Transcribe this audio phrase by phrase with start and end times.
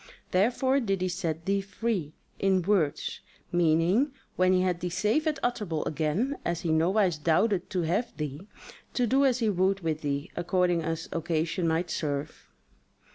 [0.31, 3.19] Therefore did he set thee free (in words)
[3.51, 8.17] meaning, when he had thee safe at Utterbol again (as he nowise doubted to have
[8.17, 8.47] thee)
[8.95, 12.47] to do as he would with thee, according as occasion might serve.